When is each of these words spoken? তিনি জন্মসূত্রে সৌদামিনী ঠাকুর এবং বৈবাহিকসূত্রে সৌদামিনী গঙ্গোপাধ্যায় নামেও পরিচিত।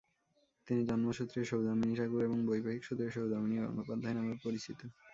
তিনি 0.67 0.81
জন্মসূত্রে 0.89 1.39
সৌদামিনী 1.49 1.93
ঠাকুর 1.95 2.21
এবং 2.27 2.37
বৈবাহিকসূত্রে 2.47 3.07
সৌদামিনী 3.11 3.55
গঙ্গোপাধ্যায় 3.59 4.15
নামেও 4.17 4.37
পরিচিত। 4.43 4.79